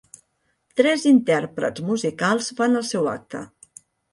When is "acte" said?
3.17-3.45